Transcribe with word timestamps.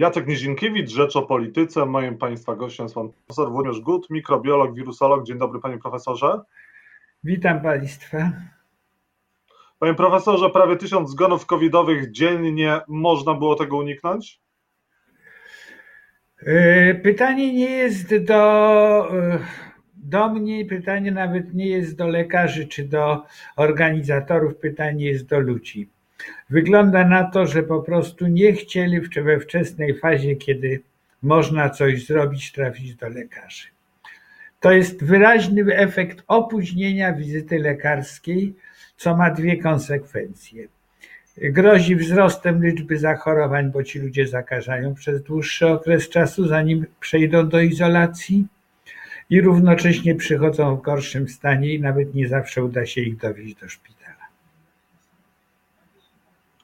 Jacek 0.00 0.26
Nizinkiewicz, 0.26 0.90
Rzecz 0.90 1.16
o 1.16 1.22
Polityce. 1.22 1.86
Moim 1.86 2.18
Państwa 2.18 2.56
gościem 2.56 2.84
jest 2.84 2.94
Pan 2.94 3.08
Profesor 3.08 3.52
Włodzimierz 3.52 3.80
Gut, 3.80 4.10
mikrobiolog, 4.10 4.74
wirusolog. 4.74 5.26
Dzień 5.26 5.38
dobry 5.38 5.60
Panie 5.60 5.78
Profesorze. 5.78 6.40
Witam 7.24 7.62
Państwa. 7.62 8.32
Panie 9.78 9.94
Profesorze, 9.94 10.50
prawie 10.50 10.76
tysiąc 10.76 11.10
zgonów 11.10 11.46
covidowych 11.46 12.10
dziennie. 12.10 12.80
Można 12.88 13.34
było 13.34 13.54
tego 13.54 13.76
uniknąć? 13.76 14.40
E, 16.46 16.94
pytanie 16.94 17.54
nie 17.54 17.70
jest 17.70 18.16
do, 18.16 18.42
e, 19.18 19.38
do 19.94 20.28
mnie, 20.28 20.64
pytanie 20.64 21.12
nawet 21.12 21.54
nie 21.54 21.66
jest 21.66 21.96
do 21.96 22.08
lekarzy 22.08 22.68
czy 22.68 22.84
do 22.84 23.22
organizatorów, 23.56 24.56
pytanie 24.56 25.06
jest 25.06 25.26
do 25.26 25.40
ludzi. 25.40 25.90
Wygląda 26.50 27.04
na 27.04 27.24
to, 27.24 27.46
że 27.46 27.62
po 27.62 27.82
prostu 27.82 28.26
nie 28.26 28.52
chcieli 28.52 29.00
we 29.00 29.40
wczesnej 29.40 29.98
fazie, 29.98 30.36
kiedy 30.36 30.80
można 31.22 31.70
coś 31.70 32.06
zrobić, 32.06 32.52
trafić 32.52 32.94
do 32.94 33.08
lekarzy. 33.08 33.66
To 34.60 34.72
jest 34.72 35.04
wyraźny 35.04 35.76
efekt 35.76 36.24
opóźnienia 36.26 37.12
wizyty 37.12 37.58
lekarskiej, 37.58 38.54
co 38.96 39.16
ma 39.16 39.30
dwie 39.30 39.56
konsekwencje. 39.56 40.68
Grozi 41.36 41.96
wzrostem 41.96 42.64
liczby 42.64 42.98
zachorowań, 42.98 43.70
bo 43.70 43.82
ci 43.82 43.98
ludzie 43.98 44.26
zakażają 44.26 44.94
przez 44.94 45.22
dłuższy 45.22 45.66
okres 45.66 46.08
czasu, 46.08 46.48
zanim 46.48 46.86
przejdą 47.00 47.48
do 47.48 47.60
izolacji 47.60 48.46
i 49.30 49.40
równocześnie 49.40 50.14
przychodzą 50.14 50.76
w 50.76 50.82
gorszym 50.82 51.28
stanie 51.28 51.74
i 51.74 51.80
nawet 51.80 52.14
nie 52.14 52.28
zawsze 52.28 52.64
uda 52.64 52.86
się 52.86 53.00
ich 53.00 53.16
dowieść 53.16 53.54
do 53.54 53.68
szpitala. 53.68 53.99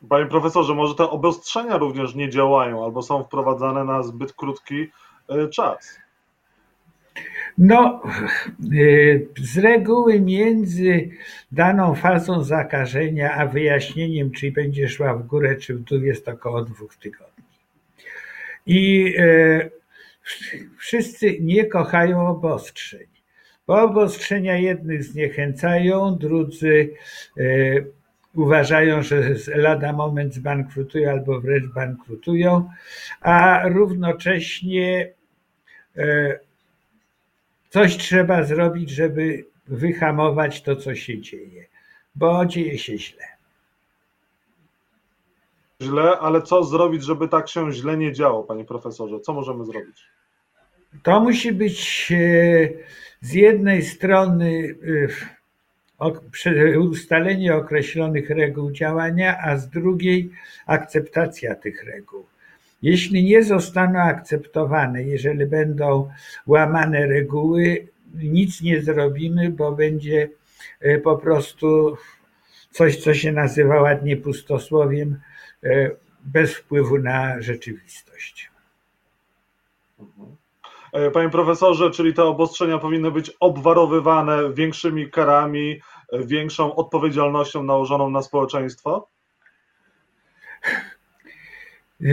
Panie 0.08 0.26
profesorze, 0.26 0.74
może 0.74 0.94
te 0.94 1.10
obostrzenia 1.10 1.76
również 1.76 2.14
nie 2.14 2.30
działają 2.30 2.84
albo 2.84 3.02
są 3.02 3.24
wprowadzane 3.24 3.84
na 3.84 4.02
zbyt 4.02 4.32
krótki 4.32 4.86
e, 5.28 5.48
czas? 5.48 5.98
No, 7.58 8.02
e, 8.04 9.42
z 9.42 9.58
reguły 9.58 10.20
między 10.20 11.10
daną 11.52 11.94
fazą 11.94 12.44
zakażenia 12.44 13.34
a 13.34 13.46
wyjaśnieniem, 13.46 14.30
czy 14.30 14.52
będzie 14.52 14.88
szła 14.88 15.14
w 15.14 15.26
górę, 15.26 15.56
czy 15.56 15.74
w 15.74 15.80
dół, 15.80 16.00
jest 16.00 16.28
około 16.28 16.62
dwóch 16.62 16.96
tygodni. 16.96 17.44
I 18.66 19.14
e, 19.18 19.70
wszyscy 20.78 21.38
nie 21.40 21.64
kochają 21.64 22.28
obostrzeń, 22.28 23.06
bo 23.66 23.82
obostrzenia 23.82 24.56
jednych 24.56 25.04
zniechęcają, 25.04 26.16
drudzy 26.18 26.94
uważają, 28.36 29.02
że 29.02 29.34
lada 29.54 29.92
moment 29.92 30.34
zbankrutują 30.34 31.10
albo 31.10 31.40
wręcz 31.40 31.66
bankrutują, 31.66 32.70
a 33.20 33.68
równocześnie 33.68 35.12
e, 35.96 36.38
coś 37.70 37.96
trzeba 37.96 38.42
zrobić, 38.42 38.90
żeby 38.90 39.44
wyhamować 39.66 40.62
to, 40.62 40.76
co 40.76 40.94
się 40.94 41.20
dzieje, 41.20 41.66
bo 42.14 42.46
dzieje 42.46 42.78
się 42.78 42.98
źle. 42.98 43.24
Źle, 45.82 46.18
ale 46.18 46.42
co 46.42 46.64
zrobić, 46.64 47.04
żeby 47.04 47.28
tak 47.28 47.48
się 47.48 47.72
źle 47.72 47.96
nie 47.96 48.12
działo, 48.12 48.44
panie 48.44 48.64
profesorze? 48.64 49.20
Co 49.20 49.32
możemy 49.32 49.64
zrobić? 49.64 50.04
To 51.02 51.20
musi 51.20 51.52
być 51.52 52.12
e, 52.12 52.68
z 53.20 53.32
jednej 53.32 53.82
strony 53.82 54.74
e, 55.04 55.35
ustalenie 56.78 57.54
określonych 57.54 58.30
reguł 58.30 58.70
działania, 58.70 59.38
a 59.38 59.56
z 59.56 59.70
drugiej 59.70 60.30
akceptacja 60.66 61.54
tych 61.54 61.84
reguł. 61.84 62.26
Jeśli 62.82 63.24
nie 63.24 63.42
zostaną 63.42 63.98
akceptowane, 63.98 65.02
jeżeli 65.02 65.46
będą 65.46 66.10
łamane 66.46 67.06
reguły, 67.06 67.86
nic 68.14 68.62
nie 68.62 68.82
zrobimy, 68.82 69.50
bo 69.50 69.72
będzie 69.72 70.28
e, 70.80 70.98
po 70.98 71.18
prostu 71.18 71.96
coś, 72.70 72.96
co 72.96 73.14
się 73.14 73.32
nazywa 73.32 73.80
ładnie 73.80 74.16
pustosłowiem, 74.16 75.20
e, 75.64 75.90
bez 76.24 76.54
wpływu 76.54 76.98
na 76.98 77.42
rzeczywistość. 77.42 78.50
Mhm. 80.00 80.36
E, 80.96 81.10
panie 81.10 81.30
profesorze, 81.30 81.90
czyli 81.90 82.14
te 82.14 82.24
obostrzenia 82.24 82.78
powinny 82.78 83.10
być 83.10 83.30
obwarowywane 83.40 84.52
większymi 84.54 85.10
karami, 85.10 85.80
e, 86.12 86.24
większą 86.24 86.74
odpowiedzialnością 86.74 87.62
nałożoną 87.62 88.10
na 88.10 88.22
społeczeństwo? 88.22 89.08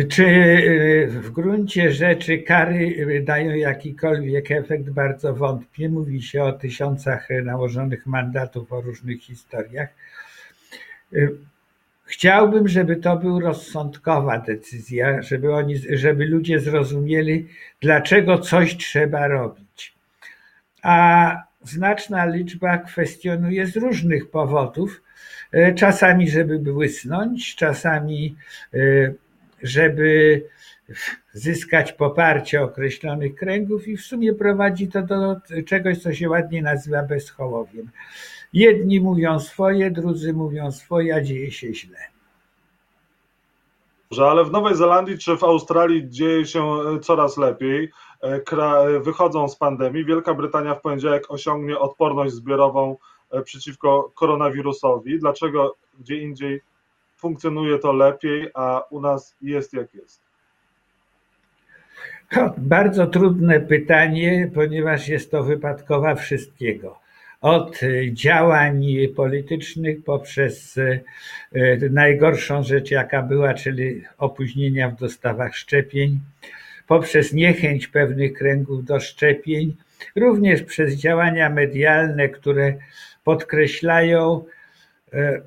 Czy 0.10 0.26
e, 0.26 1.08
w 1.08 1.30
gruncie 1.32 1.92
rzeczy 1.92 2.38
kary 2.38 3.24
dają 3.26 3.56
jakikolwiek 3.56 4.52
efekt? 4.52 4.90
Bardzo 4.90 5.34
wątpię. 5.34 5.90
Mówi 5.90 6.22
się 6.22 6.44
o 6.44 6.54
tysiącach 6.54 7.28
nałożonych 7.44 8.06
mandatów, 8.06 8.74
o 8.74 8.82
różnych 8.82 9.22
historiach. 9.22 9.90
Chciałbym, 12.06 12.68
żeby 12.68 12.96
to 12.96 13.18
była 13.18 13.40
rozsądkowa 13.42 14.38
decyzja, 14.40 15.22
żeby, 15.22 15.54
oni, 15.54 15.76
żeby 15.78 16.26
ludzie 16.26 16.60
zrozumieli, 16.60 17.48
dlaczego 17.82 18.38
coś 18.38 18.78
trzeba 18.78 19.28
robić. 19.28 19.96
A 20.82 21.36
znaczna 21.64 22.26
liczba 22.26 22.78
kwestionuje 22.78 23.68
z 23.68 23.78
różnych 23.78 24.30
powodów. 24.30 25.02
E, 25.52 25.74
czasami, 25.74 26.30
żeby 26.30 26.60
błysnąć, 26.60 27.56
czasami, 27.56 28.36
e, 28.74 28.78
żeby 29.64 30.42
zyskać 31.34 31.94
poparcie 31.94 32.62
określonych 32.62 33.36
kręgów, 33.36 33.88
i 33.88 33.98
w 33.98 34.02
sumie 34.02 34.34
prowadzi 34.34 34.88
to 34.88 35.02
do 35.02 35.36
czegoś, 35.66 35.98
co 35.98 36.14
się 36.14 36.30
ładnie 36.30 36.62
nazywa 36.62 37.04
bezchołowiem. 37.04 37.90
Jedni 38.54 39.00
mówią 39.00 39.40
swoje, 39.40 39.92
drudzy 39.92 40.34
mówią 40.34 40.72
swoje, 40.72 41.16
a 41.16 41.22
dzieje 41.22 41.52
się 41.52 41.74
źle. 41.74 41.98
Ale 44.22 44.44
w 44.44 44.52
Nowej 44.52 44.76
Zelandii 44.76 45.18
czy 45.18 45.38
w 45.38 45.44
Australii 45.44 46.10
dzieje 46.10 46.46
się 46.46 46.64
e, 46.64 47.00
coraz 47.00 47.38
lepiej. 47.38 47.92
E, 48.24 48.42
e, 48.52 49.00
wychodzą 49.00 49.50
z 49.50 49.56
pandemii. 49.56 50.06
Wielka 50.06 50.34
Brytania 50.34 50.76
w 50.76 50.82
poniedziałek 50.82 51.24
osiągnie 51.30 51.80
odporność 51.80 52.34
zbiorową 52.34 52.98
przeciwko 53.44 54.12
koronawirusowi. 54.16 55.20
Dlaczego 55.20 55.76
gdzie 56.00 56.18
indziej 56.18 56.62
funkcjonuje 57.18 57.80
to 57.80 57.94
lepiej, 57.94 58.50
a 58.54 58.84
u 58.90 59.02
nas 59.02 59.36
jest 59.42 59.74
jak 59.74 59.94
jest? 59.94 60.22
To 62.32 62.54
bardzo 62.58 63.08
trudne 63.08 63.60
pytanie, 63.60 64.52
ponieważ 64.56 65.08
jest 65.08 65.32
to 65.32 65.44
wypadkowa 65.44 66.16
wszystkiego 66.16 67.03
od 67.44 67.80
działań 68.12 68.86
politycznych 69.16 70.04
poprzez 70.04 70.78
e, 70.78 71.00
najgorszą 71.90 72.64
rzecz, 72.64 72.92
jaka 72.92 73.22
była, 73.22 73.54
czyli 73.54 74.04
opóźnienia 74.18 74.90
w 74.90 74.96
dostawach 74.96 75.56
szczepień, 75.56 76.20
poprzez 76.88 77.34
niechęć 77.34 77.88
pewnych 77.88 78.34
kręgów 78.34 78.86
do 78.86 79.00
szczepień, 79.00 79.76
również 80.16 80.64
przez 80.64 80.96
działania 80.96 81.50
medialne, 81.50 82.30
które 82.30 82.74
podkreślają 83.24 84.46
e, 85.14 85.42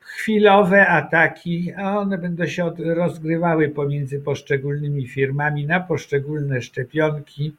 chwilowe 0.00 0.86
ataki, 0.86 1.72
a 1.76 1.98
one 1.98 2.18
będą 2.18 2.46
się 2.46 2.72
rozgrywały 2.78 3.68
pomiędzy 3.68 4.20
poszczególnymi 4.20 5.08
firmami 5.08 5.66
na 5.66 5.80
poszczególne 5.80 6.62
szczepionki. 6.62 7.56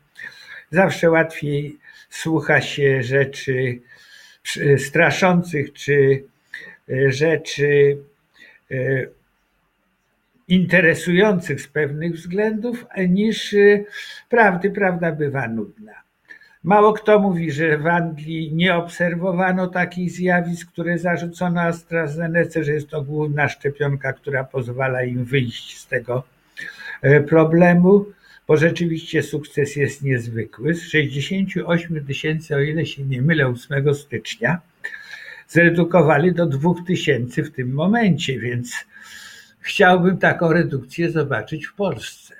Zawsze 0.71 1.09
łatwiej 1.09 1.77
słucha 2.15 2.61
się 2.61 3.03
rzeczy 3.03 3.79
straszących 4.77 5.73
czy 5.73 6.23
e, 6.89 7.11
rzeczy 7.11 7.97
e, 8.71 8.75
interesujących 10.47 11.61
z 11.61 11.67
pewnych 11.67 12.13
względów, 12.13 12.85
niż 13.09 13.53
e, 13.53 13.83
prawdy. 14.29 14.71
Prawda 14.71 15.11
bywa 15.11 15.47
nudna. 15.47 15.93
Mało 16.63 16.93
kto 16.93 17.19
mówi, 17.19 17.51
że 17.51 17.77
w 17.77 17.87
Anglii 17.87 18.53
nie 18.53 18.75
obserwowano 18.75 19.67
takich 19.67 20.11
zjawisk, 20.11 20.71
które 20.71 20.97
zarzucono 20.97 21.61
AstraZeneca, 21.61 22.63
że 22.63 22.71
jest 22.71 22.89
to 22.89 23.01
główna 23.01 23.49
szczepionka, 23.49 24.13
która 24.13 24.43
pozwala 24.43 25.03
im 25.03 25.25
wyjść 25.25 25.77
z 25.77 25.87
tego 25.87 26.23
problemu 27.27 28.05
bo 28.47 28.57
rzeczywiście 28.57 29.23
sukces 29.23 29.75
jest 29.75 30.01
niezwykły. 30.01 30.73
Z 30.73 30.89
68 30.89 32.05
tysięcy, 32.05 32.55
o 32.55 32.59
ile 32.59 32.85
się 32.85 33.03
nie 33.03 33.21
mylę, 33.21 33.47
8 33.47 33.95
stycznia, 33.95 34.61
zredukowali 35.47 36.33
do 36.33 36.45
2 36.45 36.73
tysięcy 36.87 37.43
w 37.43 37.51
tym 37.51 37.73
momencie, 37.73 38.39
więc 38.39 38.85
chciałbym 39.59 40.17
taką 40.17 40.53
redukcję 40.53 41.11
zobaczyć 41.11 41.65
w 41.65 41.75
Polsce. 41.75 42.35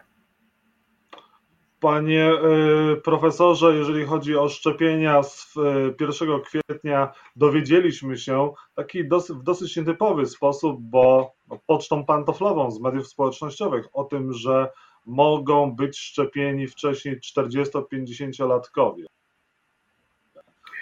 Panie 1.79 2.31
y, 2.93 3.01
profesorze, 3.01 3.75
jeżeli 3.75 4.05
chodzi 4.05 4.35
o 4.35 4.49
szczepienia 4.49 5.23
z 5.23 5.55
1 6.01 6.29
y, 6.29 6.41
kwietnia, 6.41 7.13
dowiedzieliśmy 7.35 8.17
się 8.17 8.53
taki 8.75 9.03
w 9.29 9.43
dosyć 9.43 9.75
nietypowy 9.75 10.25
sposób, 10.25 10.81
bo 10.81 11.33
pocztą 11.67 12.05
pantoflową 12.05 12.71
z 12.71 12.81
mediów 12.81 13.07
społecznościowych 13.07 13.85
o 13.93 14.03
tym, 14.03 14.33
że 14.33 14.69
mogą 15.05 15.75
być 15.75 15.97
szczepieni 15.97 16.67
wcześniej 16.67 17.19
40-50-latkowie. 17.19 19.03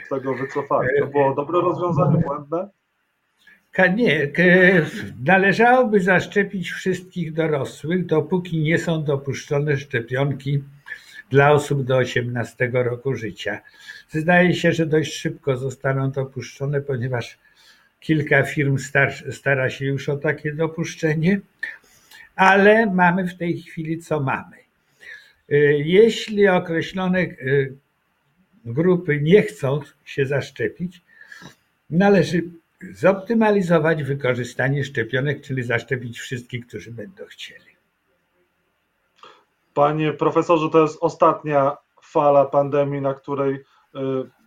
Z 0.06 0.10
tego 0.10 0.36
wycofali. 0.36 0.90
To 1.00 1.08
było 1.08 1.36
dobre 1.36 1.62
rozwiązanie, 1.62 2.18
błędne? 2.18 2.70
Nie, 3.96 4.32
należałoby 5.26 6.00
zaszczepić 6.00 6.72
wszystkich 6.72 7.34
dorosłych, 7.34 8.06
dopóki 8.06 8.60
nie 8.60 8.78
są 8.78 9.04
dopuszczone 9.04 9.78
szczepionki 9.78 10.64
dla 11.30 11.52
osób 11.52 11.84
do 11.84 11.98
18 11.98 12.70
roku 12.74 13.16
życia. 13.16 13.62
Zdaje 14.10 14.54
się, 14.54 14.72
że 14.72 14.86
dość 14.86 15.14
szybko 15.14 15.58
zostaną 15.58 16.12
dopuszczone, 16.12 16.82
ponieważ 16.82 17.40
kilka 18.00 18.44
firm 18.44 18.78
stara 19.32 19.70
się 19.70 19.86
już 19.86 20.10
o 20.10 20.18
takie 20.18 20.54
dopuszczenie, 20.54 21.40
ale 22.36 22.86
mamy 22.86 23.28
w 23.28 23.38
tej 23.38 23.62
chwili 23.62 24.00
co 24.00 24.20
mamy. 24.20 24.58
Y, 25.52 25.84
jeśli 25.86 26.48
określone 26.48 27.20
y, 27.20 27.78
grupy 28.66 29.22
nie 29.22 29.42
chcą 29.42 29.80
się 30.06 30.26
zaszczepić, 30.26 31.02
należy 31.90 32.44
zoptymalizować 32.92 34.04
wykorzystanie 34.04 34.84
szczepionek, 34.84 35.42
czyli 35.42 35.64
zaszczepić 35.64 36.20
wszystkich, 36.20 36.68
którzy 36.68 36.92
będą 36.92 37.26
chcieli. 37.26 37.74
Panie 39.74 40.14
profesorze, 40.14 40.70
to 40.70 40.82
jest 40.82 40.98
ostatnia 41.02 41.78
fala 42.02 42.46
pandemii, 42.46 43.02
na 43.02 43.14
której 43.14 43.54
y, 43.56 43.60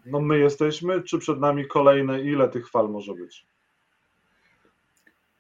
no 0.07 0.21
my 0.21 0.39
jesteśmy, 0.39 1.03
czy 1.03 1.19
przed 1.19 1.41
nami 1.41 1.67
kolejne? 1.67 2.21
Ile 2.21 2.49
tych 2.49 2.71
fal 2.71 2.89
może 2.89 3.15
być? 3.15 3.47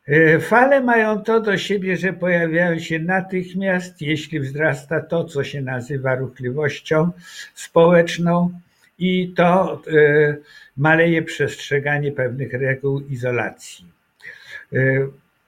Y, 0.08 0.40
fale 0.40 0.80
mają 0.80 1.22
to 1.22 1.40
do 1.40 1.58
siebie, 1.58 1.96
że 1.96 2.12
pojawiają 2.12 2.78
się 2.78 2.98
natychmiast, 2.98 4.02
jeśli 4.02 4.40
wzrasta 4.40 5.00
to, 5.00 5.24
co 5.24 5.44
się 5.44 5.62
nazywa 5.62 6.14
ruchliwością 6.14 7.10
społeczną, 7.54 8.60
i 8.98 9.32
to 9.36 9.82
y, 9.88 10.42
maleje 10.76 11.22
przestrzeganie 11.22 12.12
pewnych 12.12 12.52
reguł 12.52 13.00
izolacji, 13.00 13.84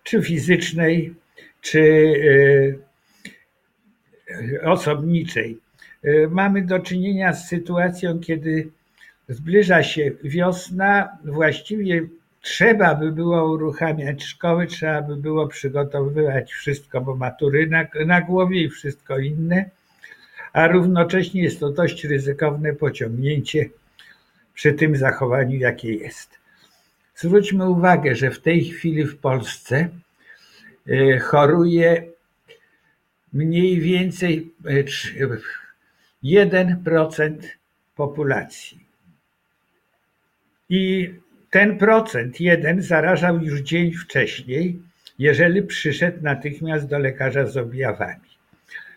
czy 0.03 0.23
fizycznej, 0.23 1.15
czy 1.61 2.15
osobniczej. 4.63 5.59
E, 6.03 6.29
mamy 6.29 6.63
do 6.63 6.79
czynienia 6.79 7.33
z 7.33 7.49
sytuacją, 7.49 8.21
kiedy 8.21 8.69
zbliża 9.29 9.83
się 9.83 10.11
wiosna, 10.25 11.19
właściwie 11.25 12.03
trzeba 12.41 12.95
by 12.95 13.13
było 13.13 13.53
uruchamiać 13.53 14.25
szkoły, 14.25 14.67
trzeba 14.67 15.03
by 15.03 15.17
było 15.17 15.49
przygotowywać 15.49 16.53
wszystko, 16.53 17.01
bo 17.01 17.17
matury 17.17 17.67
na, 17.67 17.87
na 18.07 18.21
głowie 18.21 18.63
i 18.63 18.71
wszystko 18.71 19.19
inne, 19.19 19.71
a 20.53 20.67
równocześnie 20.67 21.43
jest 21.43 21.61
to 21.61 21.71
dość 21.71 22.05
ryzykowne 22.05 22.73
pociągnięcie 22.73 23.69
przy 24.55 24.73
tym 24.73 24.97
zachowaniu, 24.97 25.59
jakie 25.59 25.95
jest. 25.95 26.39
Zwróćmy 27.15 27.71
uwagę, 27.71 28.15
że 28.15 28.31
w 28.31 28.41
tej 28.41 28.65
chwili 28.65 29.05
w 29.05 29.19
Polsce 29.19 29.89
e, 30.89 31.19
choruje 31.19 32.05
mniej 33.33 33.81
więcej 33.81 34.55
1% 36.25 37.21
e, 37.21 37.49
populacji. 37.97 38.87
I 40.69 41.15
ten 41.51 41.79
procent 41.79 42.41
jeden 42.41 42.83
zarażał 42.83 43.41
już 43.41 43.61
dzień 43.61 43.93
wcześniej, 43.93 44.83
jeżeli 45.19 45.63
przyszedł 45.63 46.23
natychmiast 46.23 46.87
do 46.87 46.99
lekarza 46.99 47.47
z 47.47 47.57
objawami. 47.57 48.29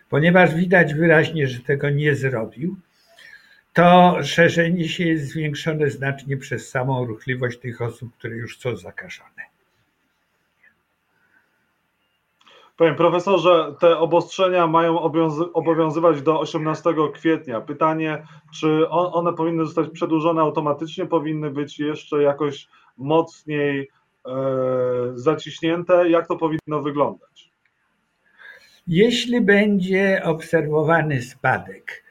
Ponieważ 0.09 0.55
widać 0.55 0.93
wyraźnie, 0.93 1.47
że 1.47 1.59
tego 1.59 1.89
nie 1.89 2.15
zrobił, 2.15 2.75
to 3.73 4.17
szerzenie 4.23 4.89
się 4.89 5.03
jest 5.03 5.27
zwiększone 5.27 5.89
znacznie 5.89 6.37
przez 6.37 6.69
samą 6.69 7.05
ruchliwość 7.05 7.59
tych 7.59 7.81
osób, 7.81 8.17
które 8.17 8.35
już 8.35 8.59
są 8.59 8.75
zakażone. 8.75 9.50
Panie 12.81 12.93
profesorze, 12.93 13.75
te 13.79 13.97
obostrzenia 13.97 14.67
mają 14.67 14.99
obowiązywać 15.53 16.21
do 16.21 16.39
18 16.39 16.93
kwietnia. 17.13 17.61
Pytanie, 17.61 18.23
czy 18.59 18.89
one 18.89 19.33
powinny 19.33 19.65
zostać 19.65 19.89
przedłużone 19.89 20.41
automatycznie, 20.41 21.05
powinny 21.05 21.51
być 21.51 21.79
jeszcze 21.79 22.23
jakoś 22.23 22.67
mocniej 22.97 23.89
e, 24.27 24.31
zaciśnięte? 25.13 26.09
Jak 26.09 26.27
to 26.27 26.35
powinno 26.37 26.81
wyglądać? 26.81 27.51
Jeśli 28.87 29.41
będzie 29.41 30.21
obserwowany 30.23 31.21
spadek 31.21 32.03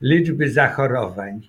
liczby 0.00 0.50
zachorowań 0.50 1.40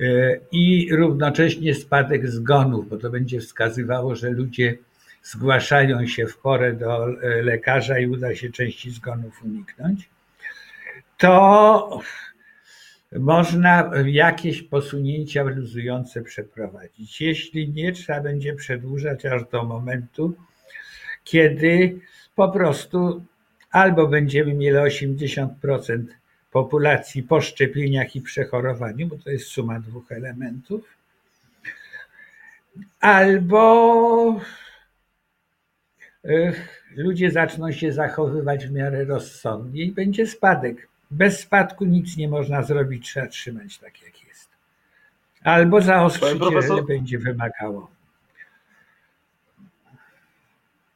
e, 0.00 0.38
i 0.52 0.88
równocześnie 0.96 1.74
spadek 1.74 2.28
zgonów, 2.28 2.88
bo 2.88 2.96
to 2.96 3.10
będzie 3.10 3.40
wskazywało, 3.40 4.16
że 4.16 4.30
ludzie 4.30 4.78
zgłaszają 5.22 6.06
się 6.06 6.26
w 6.26 6.38
porę 6.38 6.72
do 6.72 7.08
e, 7.08 7.42
lekarza 7.42 7.98
i 7.98 8.06
uda 8.06 8.34
się 8.34 8.50
części 8.50 8.90
zgonów 8.90 9.44
uniknąć, 9.44 10.08
to 11.18 12.00
można 13.12 13.90
jakieś 14.06 14.62
posunięcia 14.62 15.42
luzujące 15.42 16.22
przeprowadzić. 16.22 17.20
Jeśli 17.20 17.68
nie, 17.68 17.92
trzeba 17.92 18.20
będzie 18.20 18.54
przedłużać 18.54 19.26
aż 19.26 19.44
do 19.44 19.64
momentu, 19.64 20.34
kiedy 21.24 22.00
po 22.34 22.48
prostu 22.48 23.24
albo 23.70 24.06
będziemy 24.06 24.54
mieli 24.54 24.76
80% 24.76 25.48
populacji 26.50 27.22
po 27.22 27.40
szczepieniach 27.40 28.16
i 28.16 28.20
przechorowaniu, 28.20 29.06
bo 29.06 29.18
to 29.18 29.30
jest 29.30 29.46
suma 29.46 29.80
dwóch 29.80 30.12
elementów, 30.12 30.96
albo 33.00 34.40
ludzie 36.96 37.30
zaczną 37.30 37.72
się 37.72 37.92
zachowywać 37.92 38.66
w 38.66 38.72
miarę 38.72 39.04
rozsądnie 39.04 39.82
i 39.82 39.92
będzie 39.92 40.26
spadek. 40.26 40.88
Bez 41.10 41.40
spadku 41.40 41.84
nic 41.84 42.16
nie 42.16 42.28
można 42.28 42.62
zrobić, 42.62 43.06
trzeba 43.06 43.26
trzymać 43.26 43.78
tak 43.78 44.02
jak 44.02 44.24
jest. 44.28 44.50
Albo 45.44 45.80
zaostrzyć, 45.80 46.38
profesor... 46.38 46.86
będzie 46.86 47.18
wymagało. 47.18 47.90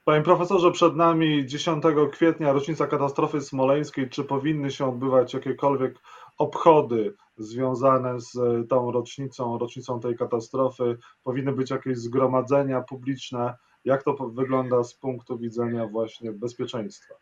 Panie 0.05 0.23
profesorze, 0.23 0.73
przed 0.73 0.97
nami 0.97 1.47
10 1.47 1.85
kwietnia 2.13 2.53
rocznica 2.53 2.87
katastrofy 2.87 3.41
smoleńskiej. 3.41 4.09
Czy 4.09 4.25
powinny 4.25 4.71
się 4.71 4.89
odbywać 4.89 5.35
jakiekolwiek 5.35 5.95
obchody 6.39 7.15
związane 7.39 8.21
z 8.21 8.33
tą 8.69 8.93
rocznicą, 8.93 9.59
rocznicą 9.59 10.01
tej 10.01 10.17
katastrofy? 10.17 10.99
Powinny 11.25 11.53
być 11.53 11.71
jakieś 11.71 11.99
zgromadzenia 11.99 12.81
publiczne? 12.81 13.55
Jak 13.87 14.03
to 14.03 14.13
wygląda 14.13 14.85
z 14.85 14.95
punktu 14.95 15.39
widzenia 15.39 15.87
właśnie 15.87 16.33
bezpieczeństwa? 16.33 17.15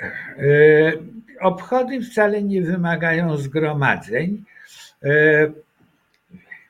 E, 0.00 0.92
obchody 1.40 2.00
wcale 2.00 2.42
nie 2.42 2.62
wymagają 2.62 3.36
zgromadzeń. 3.36 4.44
E, 5.02 5.52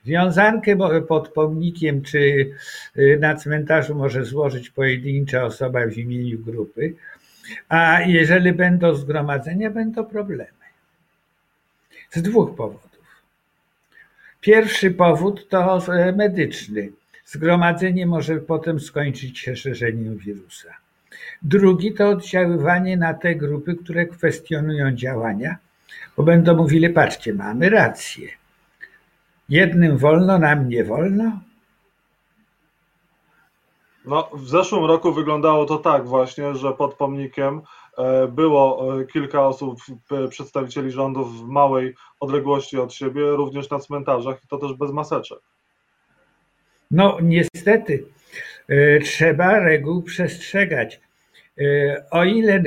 wiązankę 0.05 0.77
pod 1.09 1.29
pomnikiem 1.29 2.03
czy 2.03 2.51
e, 2.97 3.17
na 3.17 3.35
cmentarzu 3.35 3.95
może 3.95 4.25
złożyć 4.25 4.71
pojedyncza 4.71 5.45
osoba 5.45 5.87
w 5.87 5.99
imieniu 5.99 6.39
grupy, 6.39 6.95
a 7.69 8.01
jeżeli 8.01 8.53
będą 8.53 8.95
zgromadzenia, 8.95 9.71
będą 9.71 10.05
problemy. 10.05 10.47
Z 12.11 12.23
dwóch 12.23 12.57
powodów. 12.57 12.93
Pierwszy 14.41 14.91
powód 14.91 15.49
to 15.49 15.83
medyczny. 16.17 16.93
Zgromadzenie 17.33 18.07
może 18.07 18.37
potem 18.37 18.81
skończyć 18.81 19.39
się 19.39 19.57
szerzeniem 19.57 20.17
wirusa. 20.17 20.69
Drugi 21.43 21.95
to 21.95 22.09
oddziaływanie 22.09 22.97
na 22.97 23.15
te 23.15 23.35
grupy, 23.35 23.77
które 23.77 24.07
kwestionują 24.07 24.93
działania, 24.93 25.57
bo 26.17 26.23
będą 26.23 26.57
mówili, 26.57 26.91
patrzcie, 26.91 27.35
mamy 27.35 27.71
rację. 27.71 28.29
Jednym 29.49 29.99
wolno, 29.99 30.39
nam 30.39 30.69
nie 30.69 30.85
wolno. 30.85 31.41
No, 34.05 34.31
w 34.35 34.49
zeszłym 34.49 34.85
roku 34.85 35.13
wyglądało 35.13 35.65
to 35.65 35.79
tak 35.79 36.07
właśnie, 36.07 36.55
że 36.55 36.73
pod 36.73 36.95
pomnikiem 36.95 37.63
e, 37.99 38.29
było 38.29 38.95
e, 39.01 39.05
kilka 39.05 39.47
osób, 39.47 39.79
przedstawicieli 40.31 40.91
rządów 40.91 41.41
w 41.41 41.49
małej 41.49 41.95
odległości 42.21 42.79
od 42.79 42.93
siebie, 42.93 43.31
również 43.31 43.71
na 43.71 43.79
cmentarzach 43.79 44.45
i 44.45 44.49
to 44.49 44.59
też 44.59 44.73
bez 44.75 44.93
maseczek. 44.93 45.39
No 46.93 47.19
niestety 47.23 48.05
e, 48.69 49.01
trzeba 49.01 49.59
reguł 49.59 50.03
przestrzegać. 50.03 51.01
E, 51.59 51.65
o 52.11 52.25
ile 52.25 52.55
e, 52.55 52.63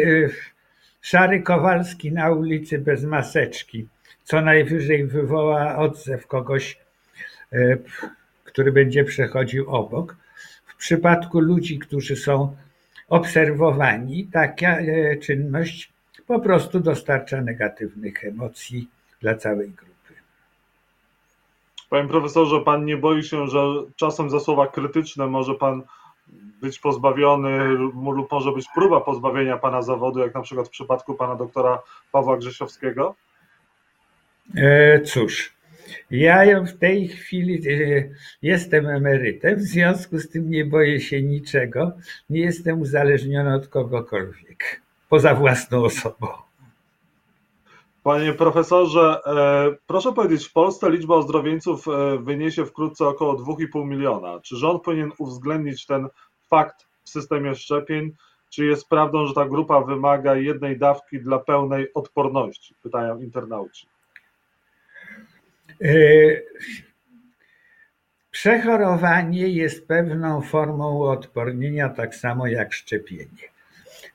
szary 1.01 1.41
Kowalski 1.41 2.11
na 2.11 2.31
ulicy 2.31 2.79
bez 2.79 3.03
maseczki 3.03 3.87
co 4.23 4.41
najwyżej 4.41 5.05
wywoła 5.05 5.77
odzew 5.77 6.27
kogoś, 6.27 6.79
który 8.43 8.71
będzie 8.71 9.03
przechodził 9.03 9.69
obok, 9.69 10.17
w 10.67 10.75
przypadku 10.75 11.39
ludzi, 11.39 11.79
którzy 11.79 12.15
są 12.15 12.55
obserwowani, 13.09 14.27
taka 14.33 14.77
czynność 15.21 15.91
po 16.27 16.39
prostu 16.39 16.79
dostarcza 16.79 17.41
negatywnych 17.41 18.23
emocji 18.23 18.89
dla 19.21 19.35
całej 19.35 19.69
grupy. 19.69 19.94
Panie 21.89 22.09
profesorze, 22.09 22.61
pan 22.61 22.85
nie 22.85 22.97
boi 22.97 23.23
się, 23.23 23.47
że 23.47 23.65
czasem 23.95 24.29
za 24.29 24.39
słowa 24.39 24.67
krytyczne 24.67 25.27
może 25.27 25.53
pan 25.53 25.83
być 26.61 26.79
pozbawiony 26.79 27.67
lub 27.67 28.31
może 28.31 28.51
być 28.51 28.65
próba 28.75 29.01
pozbawienia 29.01 29.57
pana 29.57 29.81
zawodu, 29.81 30.19
jak 30.19 30.33
na 30.33 30.41
przykład 30.41 30.67
w 30.67 30.71
przypadku 30.71 31.13
pana 31.13 31.35
doktora 31.35 31.81
Pawła 32.11 32.37
Grzesiowskiego? 32.37 33.15
E, 34.55 35.01
cóż, 35.01 35.53
ja 36.11 36.61
w 36.61 36.77
tej 36.77 37.07
chwili 37.07 37.69
e, 37.69 38.09
jestem 38.41 38.87
emerytem, 38.87 39.55
w 39.55 39.61
związku 39.61 40.19
z 40.19 40.29
tym 40.29 40.49
nie 40.49 40.65
boję 40.65 40.99
się 40.99 41.21
niczego. 41.21 41.91
Nie 42.29 42.41
jestem 42.41 42.81
uzależniony 42.81 43.55
od 43.55 43.67
kogokolwiek, 43.67 44.81
poza 45.09 45.35
własną 45.35 45.83
osobą. 45.83 46.44
Panie 48.05 48.33
profesorze, 48.33 49.19
e, 49.25 49.75
proszę 49.87 50.13
powiedzieć, 50.13 50.47
w 50.47 50.53
Polsce 50.53 50.91
liczba 50.91 51.15
ozdrowieńców 51.15 51.85
wyniesie 52.19 52.65
wkrótce 52.65 53.07
około 53.07 53.35
2,5 53.35 53.85
miliona. 53.85 54.39
Czy 54.39 54.55
rząd 54.55 54.83
powinien 54.83 55.11
uwzględnić 55.17 55.85
ten 55.85 56.07
fakt 56.49 56.87
w 57.03 57.09
systemie 57.09 57.55
szczepień? 57.55 58.11
Czy 58.49 58.65
jest 58.65 58.89
prawdą, 58.89 59.25
że 59.25 59.33
ta 59.33 59.45
grupa 59.45 59.81
wymaga 59.81 60.35
jednej 60.35 60.77
dawki 60.77 61.19
dla 61.19 61.39
pełnej 61.39 61.93
odporności? 61.93 62.75
Pytają 62.83 63.19
internauci. 63.19 63.87
E, 65.81 65.95
przechorowanie 68.31 69.47
jest 69.47 69.87
pewną 69.87 70.41
formą 70.41 70.95
uodpornienia, 70.95 71.89
tak 71.89 72.15
samo 72.15 72.47
jak 72.47 72.73
szczepienie. 72.73 73.54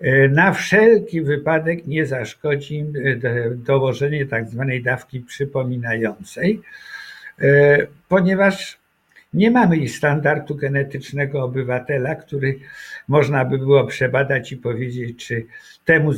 E, 0.01 0.29
na 0.29 0.53
wszelki 0.53 1.23
wypadek 1.23 1.87
nie 1.87 2.07
zaszkodzi 2.07 2.87
e, 3.25 3.51
dołożenie 3.51 4.27
tak 4.27 4.49
zwanej 4.49 4.83
dawki 4.83 5.21
przypominającej, 5.21 6.61
ponieważ 8.09 8.79
nie 9.35 9.51
mamy 9.51 9.89
standardu 9.89 10.55
genetycznego 10.55 11.45
obywatela, 11.45 12.15
który 12.15 12.59
można 13.09 13.45
by 13.45 13.59
było 13.59 13.85
przebadać 13.85 14.53
i 14.53 14.57
powiedzieć, 14.57 15.27
czy 15.27 15.47
temu 15.85 16.13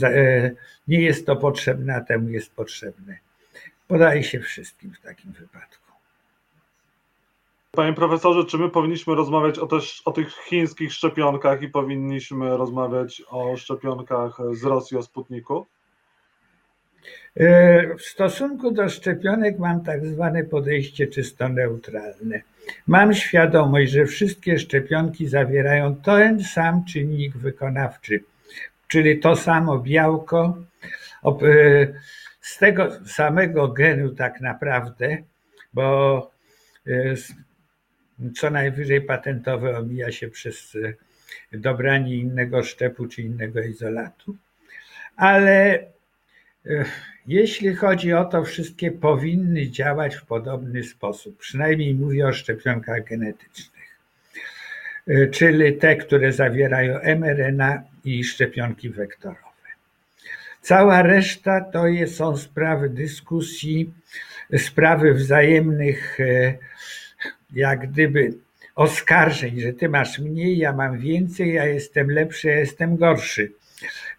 nie 0.89 1.01
jest 1.01 1.27
to 1.27 1.37
potrzebne, 1.37 1.95
a 1.95 2.01
temu 2.01 2.29
jest 2.29 2.55
potrzebne. 2.55 3.17
Podaje 3.89 4.25
się 4.25 4.41
wszystkim 4.41 4.95
w 4.95 5.01
takim 5.01 5.33
wypadku. 5.33 5.82
Panie 7.77 7.93
profesorze, 7.93 8.45
czy 8.45 8.59
my 8.59 8.71
powinniśmy 8.71 9.15
rozmawiać 9.15 9.59
o, 9.59 9.67
też, 9.67 10.03
o 10.05 10.13
tych 10.13 10.35
chińskich 10.35 10.93
szczepionkach 10.93 11.63
i 11.63 11.69
powinniśmy 11.69 12.57
rozmawiać 12.57 13.23
o 13.31 13.57
szczepionkach 13.57 14.39
z 14.53 14.65
Rosji, 14.65 14.97
o 14.97 15.03
Sputniku? 15.03 15.67
E, 17.37 17.95
w 17.97 18.03
stosunku 18.03 18.71
do 18.71 18.89
szczepionek 18.89 19.59
mam 19.59 19.85
tak 19.85 20.07
zwane 20.07 20.45
podejście 20.45 21.07
czysto 21.07 21.49
neutralne. 21.49 22.41
Mam 22.87 23.15
świadomość, 23.15 23.93
że 23.93 24.07
wszystkie 24.07 24.59
szczepionki 24.59 25.29
zawierają 25.29 25.97
ten 25.97 26.45
sam 26.45 26.85
czynnik 26.85 27.37
wykonawczy, 27.37 28.25
czyli 28.89 29.19
to 29.19 29.37
samo 29.37 29.79
białko, 29.79 30.57
e, 31.25 31.33
z 32.41 32.59
tego 32.59 32.89
samego 33.07 33.69
genu 33.69 34.15
tak 34.15 34.41
naprawdę, 34.41 35.17
bo 35.75 36.31
e, 36.87 37.17
co 38.35 38.51
najwyżej 38.51 39.01
patentowe 39.01 39.79
omija 39.79 40.13
się 40.13 40.29
przez 40.29 40.77
e, 41.53 41.59
dobranie 41.59 42.17
innego 42.17 42.63
szczepu 42.63 43.07
czy 43.07 43.23
innego 43.23 43.61
izolatu. 43.61 44.37
Ale 45.17 45.75
e, 46.67 46.85
jeśli 47.27 47.75
chodzi 47.75 48.13
o 48.13 48.25
to, 48.25 48.45
wszystkie 48.45 48.91
powinny 48.91 49.71
działać 49.71 50.17
w 50.17 50.25
podobny 50.25 50.85
sposób. 50.85 51.39
Przynajmniej 51.39 51.95
mówię 51.95 52.27
o 52.27 52.33
szczepionkach 52.33 53.05
genetycznych, 53.05 53.99
czyli 55.31 55.77
te, 55.77 55.97
które 55.97 56.33
zawierają 56.33 56.99
mRNA 57.17 57.83
i 58.05 58.25
szczepionki 58.25 58.91
wektorowe. 58.91 59.53
Cała 60.63 61.03
reszta 61.03 61.61
to 61.61 61.85
są 62.07 62.37
sprawy 62.37 62.89
dyskusji, 62.89 63.93
sprawy 64.59 65.15
wzajemnych, 65.15 66.21
e, 66.21 66.55
jak 67.53 67.91
gdyby 67.91 68.35
oskarżeń, 68.75 69.61
że 69.61 69.73
ty 69.73 69.89
masz 69.89 70.19
mniej, 70.19 70.59
ja 70.59 70.73
mam 70.73 70.99
więcej, 70.99 71.53
ja 71.53 71.67
jestem 71.67 72.11
lepszy, 72.11 72.49
ja 72.49 72.59
jestem 72.59 72.97
gorszy. 72.97 73.53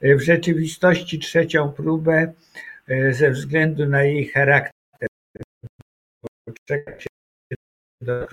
E, 0.02 0.16
w 0.16 0.22
rzeczywistości 0.22 1.20
trzecią 1.20 1.72
próbę 1.72 2.34
e, 2.88 3.14
ze 3.14 3.32
względu 3.32 3.86
na 3.86 4.04
jej 4.04 4.26
charakter 4.28 4.74
czeka 6.66 7.00
się 7.00 7.08
do 8.02 8.28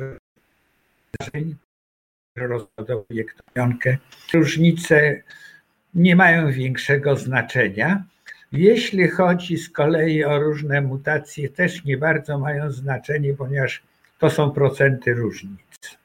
Różnice 4.33 5.23
nie 5.95 6.17
mają 6.17 6.53
większego 6.53 7.17
znaczenia. 7.17 8.05
Jeśli 8.53 9.09
chodzi 9.09 9.57
z 9.57 9.71
kolei 9.71 10.25
o 10.25 10.39
różne 10.39 10.81
mutacje, 10.81 11.49
też 11.49 11.85
nie 11.85 11.99
bardzo 11.99 12.39
mają 12.39 12.71
znaczenie, 12.71 13.35
ponieważ 13.35 13.83
to 14.21 14.31
są 14.31 14.51
procenty 14.51 15.15
różnic. 15.15 15.99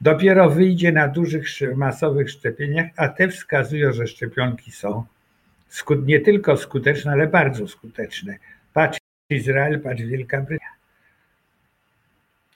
Dopiero 0.00 0.50
wyjdzie 0.50 0.92
na 0.92 1.08
dużych 1.08 1.44
masowych 1.76 2.30
szczepieniach, 2.30 2.86
a 2.96 3.08
te 3.08 3.28
wskazują, 3.28 3.92
że 3.92 4.06
szczepionki 4.06 4.70
są 4.70 5.04
nie 6.06 6.20
tylko 6.20 6.56
skuteczne, 6.56 7.12
ale 7.12 7.26
bardzo 7.26 7.68
skuteczne. 7.68 8.38
Patrz 8.72 8.98
Izrael, 9.30 9.80
patrz 9.80 10.02
Wielka 10.02 10.40
Brytania. 10.40 10.70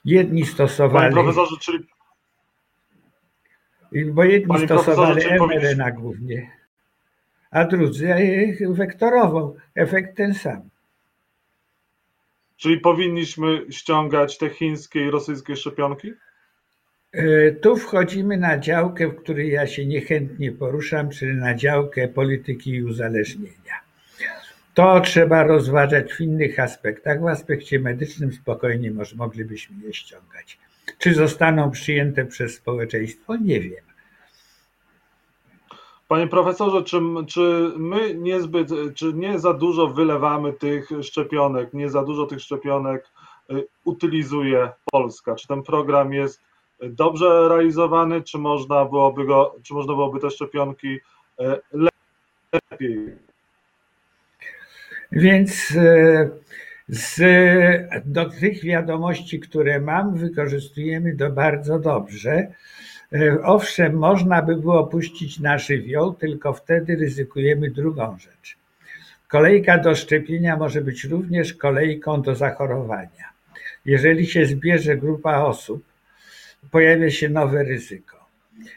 Jedni 0.05 0.45
stosowali. 0.45 1.15
Panie 1.15 1.23
profesorze, 1.23 1.55
czyli 1.61 1.87
bo 4.05 4.23
jedni 4.23 4.47
Panie 4.47 4.65
stosowali 4.65 5.21
mRNA 5.39 5.91
głównie, 5.91 6.51
a 7.51 7.65
drudzy 7.65 8.13
wektorową. 8.69 9.55
Efekt 9.75 10.17
ten 10.17 10.33
sam. 10.33 10.69
Czyli 12.59 12.79
powinniśmy 12.79 13.65
ściągać 13.69 14.37
te 14.37 14.49
chińskie 14.49 15.05
i 15.05 15.09
rosyjskie 15.09 15.55
szczepionki? 15.55 16.13
E, 17.11 17.51
tu 17.51 17.77
wchodzimy 17.77 18.37
na 18.37 18.59
działkę, 18.59 19.07
w 19.07 19.15
której 19.15 19.51
ja 19.51 19.67
się 19.67 19.85
niechętnie 19.85 20.51
poruszam, 20.51 21.09
czyli 21.09 21.35
na 21.35 21.55
działkę 21.55 22.07
polityki 22.07 22.71
i 22.71 22.83
uzależnienia. 22.83 23.73
To 24.73 25.01
trzeba 25.01 25.43
rozważać 25.43 26.13
w 26.13 26.21
innych 26.21 26.59
aspektach. 26.59 27.21
W 27.21 27.27
aspekcie 27.27 27.79
medycznym 27.79 28.33
spokojnie 28.33 28.91
moglibyśmy 29.15 29.85
je 29.85 29.93
ściągać. 29.93 30.57
Czy 30.97 31.13
zostaną 31.13 31.71
przyjęte 31.71 32.25
przez 32.25 32.55
społeczeństwo? 32.55 33.35
Nie 33.35 33.61
wiem. 33.61 33.88
Panie 36.09 36.27
profesorze, 36.27 36.83
czy, 36.83 37.01
czy 37.27 37.71
my 37.77 38.15
niezbyt, 38.15 38.69
czy 38.95 39.13
nie 39.13 39.39
za 39.39 39.53
dużo 39.53 39.87
wylewamy 39.87 40.53
tych 40.53 40.89
szczepionek, 41.01 41.73
nie 41.73 41.89
za 41.89 42.03
dużo 42.03 42.25
tych 42.25 42.41
szczepionek 42.41 43.11
y, 43.51 43.67
utylizuje 43.83 44.71
Polska? 44.91 45.35
Czy 45.35 45.47
ten 45.47 45.63
program 45.63 46.13
jest 46.13 46.41
dobrze 46.83 47.49
realizowany, 47.49 48.21
czy 48.21 48.37
można 48.37 48.85
byłoby, 48.85 49.25
go, 49.25 49.55
czy 49.63 49.73
można 49.73 49.93
byłoby 49.93 50.19
te 50.19 50.29
szczepionki 50.29 50.87
y, 50.87 50.99
lepiej? 52.51 53.15
Więc 55.11 55.71
y, 55.71 56.31
z, 56.89 57.21
do 58.05 58.29
tych 58.29 58.63
wiadomości, 58.63 59.39
które 59.39 59.79
mam, 59.79 60.15
wykorzystujemy 60.15 61.15
to 61.15 61.29
bardzo 61.29 61.79
dobrze. 61.79 62.47
E, 63.13 63.43
owszem, 63.43 63.93
można 63.93 64.41
by 64.41 64.55
było 64.55 64.87
puścić 64.87 65.39
na 65.39 65.57
żywioł, 65.57 66.13
tylko 66.13 66.53
wtedy 66.53 66.95
ryzykujemy 66.95 67.71
drugą 67.71 68.17
rzecz. 68.19 68.57
Kolejka 69.27 69.77
do 69.77 69.95
szczepienia 69.95 70.57
może 70.57 70.81
być 70.81 71.03
również 71.03 71.53
kolejką 71.53 72.21
do 72.21 72.35
zachorowania. 72.35 73.29
Jeżeli 73.85 74.27
się 74.27 74.45
zbierze 74.45 74.97
grupa 74.97 75.37
osób, 75.37 75.83
pojawia 76.71 77.11
się 77.11 77.29
nowe 77.29 77.63
ryzyko. 77.63 78.25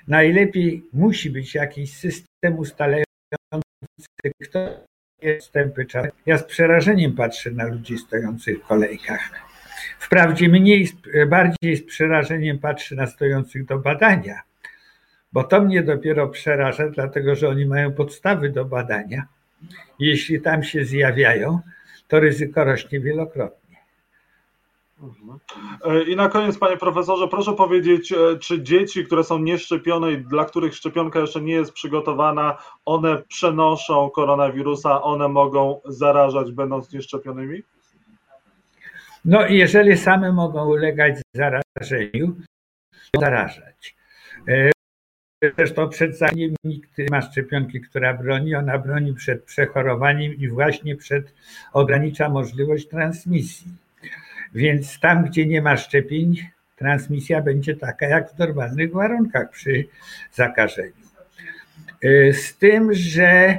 Najlepiej 0.09 0.85
musi 0.92 1.31
być 1.31 1.54
jakiś 1.54 1.97
system 1.97 2.59
ustalający, 2.59 3.07
kto 4.42 4.85
wstępy 5.41 5.87
czasu. 5.87 6.09
Ja 6.26 6.38
z 6.38 6.45
przerażeniem 6.45 7.12
patrzę 7.12 7.50
na 7.50 7.67
ludzi 7.67 7.99
stojących 7.99 8.59
w 8.59 8.67
kolejkach. 8.67 9.31
Wprawdzie 9.99 10.49
mniej, 10.49 10.88
bardziej 11.26 11.76
z 11.76 11.87
przerażeniem 11.87 12.59
patrzę 12.59 12.95
na 12.95 13.07
stojących 13.07 13.64
do 13.64 13.79
badania, 13.79 14.43
bo 15.33 15.45
to 15.45 15.61
mnie 15.61 15.83
dopiero 15.83 16.29
przeraża, 16.29 16.88
dlatego 16.88 17.35
że 17.35 17.49
oni 17.49 17.67
mają 17.67 17.93
podstawy 17.93 18.50
do 18.50 18.64
badania. 18.64 19.26
Jeśli 19.99 20.41
tam 20.41 20.62
się 20.62 20.85
zjawiają, 20.85 21.61
to 22.09 22.21
ryzyko 22.21 22.64
rośnie 22.64 23.00
wielokrotnie. 23.00 23.62
E, 25.85 26.02
I 26.02 26.16
na 26.16 26.28
koniec, 26.28 26.59
panie 26.59 26.76
profesorze, 26.76 27.28
proszę 27.28 27.52
powiedzieć, 27.52 28.12
e, 28.12 28.38
czy 28.38 28.62
dzieci, 28.62 29.04
które 29.04 29.25
są 29.25 29.38
nieszczepione 29.38 30.12
i 30.12 30.18
dla 30.18 30.44
których 30.44 30.75
szczepionka 30.75 31.21
jeszcze 31.21 31.40
nie 31.40 31.54
jest 31.54 31.73
przygotowana, 31.73 32.59
one 32.85 33.23
przenoszą 33.28 34.11
koronawirusa, 34.11 35.02
one 35.02 35.28
mogą 35.28 35.80
zarażać, 35.85 36.52
będąc 36.52 36.92
nieszczepionymi? 36.92 37.62
No, 39.25 39.47
jeżeli 39.47 39.97
same 39.97 40.32
mogą 40.32 40.68
ulegać 40.68 41.14
zarażeniu, 41.35 42.37
to 43.12 43.21
zarażać. 43.21 43.97
E, 44.49 44.73
Zresztą 45.59 45.88
przed 45.88 46.18
zanim 46.18 46.54
nikt 46.64 46.90
ma 47.11 47.23
szczepionki, 47.23 47.80
która 47.80 48.14
broni, 48.14 48.54
ona 48.54 48.78
broni 48.78 49.14
przed 49.14 49.44
przechorowaniem 49.44 50.35
i 50.35 50.49
właśnie 50.49 50.97
przed 50.97 51.35
ogranicza 51.73 52.28
możliwość 52.28 52.88
transmisji. 52.88 53.73
Więc 54.54 55.00
tam, 55.00 55.25
gdzie 55.25 55.47
nie 55.47 55.62
ma 55.62 55.76
szczepień, 55.76 56.37
transmisja 56.76 57.42
będzie 57.42 57.76
taka 57.76 58.06
jak 58.06 58.30
w 58.30 58.38
normalnych 58.38 58.92
warunkach 58.92 59.50
przy 59.50 59.85
zakażeniu. 60.32 60.92
E, 62.02 62.32
z 62.32 62.56
tym, 62.56 62.94
że 62.94 63.59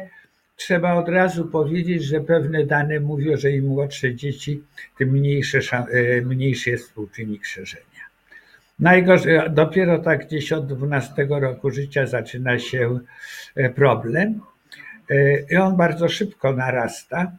trzeba 0.55 0.93
od 0.93 1.09
razu 1.09 1.45
powiedzieć, 1.45 2.03
że 2.03 2.19
pewne 2.21 2.65
dane 2.65 2.99
mówią, 2.99 3.37
że 3.37 3.51
im 3.51 3.65
młodsze 3.65 4.15
dzieci, 4.15 4.63
tym 4.97 5.09
mniejszy, 5.09 5.59
e, 5.71 6.21
mniejszy 6.21 6.69
jest 6.69 6.85
współczynnik 6.85 7.45
szerzenia. 7.45 7.83
Najgorzej, 8.79 9.39
dopiero 9.49 9.99
tak 9.99 10.27
gdzieś 10.27 10.51
od 10.51 10.67
12 10.67 11.27
roku 11.29 11.71
życia 11.71 12.07
zaczyna 12.07 12.59
się 12.59 12.99
e, 13.55 13.69
problem 13.69 14.41
i 15.49 15.55
on 15.55 15.77
bardzo 15.77 16.09
szybko 16.09 16.53
narasta. 16.53 17.31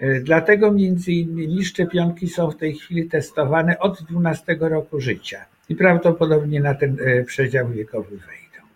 E, 0.00 0.20
dlatego 0.20 0.72
między 0.72 1.12
innymi 1.12 1.64
szczepionki 1.64 2.28
są 2.28 2.50
w 2.50 2.56
tej 2.56 2.74
chwili 2.74 3.08
testowane 3.08 3.78
od 3.78 4.02
12 4.02 4.56
roku 4.60 5.00
życia 5.00 5.44
i 5.68 5.76
prawdopodobnie 5.76 6.60
na 6.60 6.74
ten 6.74 6.96
e, 7.00 7.24
przedział 7.24 7.68
wiekowy 7.68 8.16
wejdą. 8.16 8.68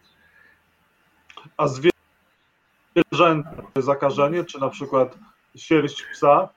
A 1.57 1.69
zwierzęta 1.69 3.63
zakażenie, 3.77 4.45
czy 4.45 4.61
na 4.61 4.69
przykład 4.69 5.19
sierść 5.57 6.05
psa? 6.13 6.49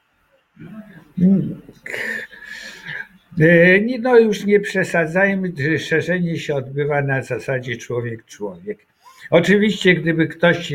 Mm. 1.19 1.61
E, 3.39 3.99
no 3.99 4.19
już 4.19 4.45
nie 4.45 4.59
przesadzajmy, 4.59 5.53
szerzenie 5.79 6.39
się 6.39 6.55
odbywa 6.55 7.01
na 7.01 7.21
zasadzie 7.21 7.77
człowiek-człowiek. 7.77 8.94
Oczywiście, 9.29 9.93
gdyby 9.93 10.27
ktoś 10.27 10.73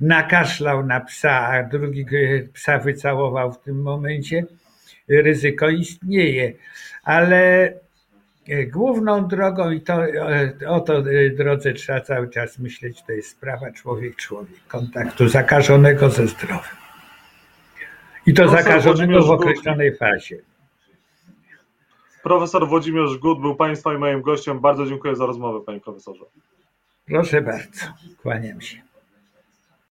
nakaszlał 0.00 0.86
na 0.86 1.00
psa, 1.00 1.48
a 1.48 1.62
drugi 1.62 2.06
psa 2.52 2.78
wycałował 2.78 3.52
w 3.52 3.58
tym 3.58 3.82
momencie, 3.82 4.44
ryzyko 5.08 5.68
istnieje, 5.68 6.52
ale 7.02 7.72
główną 8.72 9.28
drogą, 9.28 9.70
i 9.70 9.80
to, 9.80 10.02
o 10.68 10.80
to 10.80 11.02
drodze 11.36 11.72
trzeba 11.72 12.00
cały 12.00 12.30
czas 12.30 12.58
myśleć, 12.58 13.02
to 13.02 13.12
jest 13.12 13.30
sprawa 13.30 13.72
człowiek-człowiek, 13.72 14.66
kontaktu 14.68 15.28
zakażonego 15.28 16.10
ze 16.10 16.26
zdrowym. 16.26 16.76
I 18.26 18.34
to 18.34 18.48
zakażonego 18.48 19.22
w 19.22 19.30
określonej 19.30 19.96
fazie. 19.96 20.36
Profesor 22.22 22.68
Włodzimierz 22.68 23.18
Gut 23.18 23.40
był 23.40 23.56
Państwa 23.56 23.94
i 23.94 23.98
moim 23.98 24.22
gościem. 24.22 24.60
Bardzo 24.60 24.86
dziękuję 24.86 25.16
za 25.16 25.26
rozmowę, 25.26 25.60
Panie 25.66 25.80
Profesorze. 25.80 26.24
Proszę 27.06 27.42
bardzo, 27.42 27.86
kłaniam 28.16 28.60
się. 28.60 28.91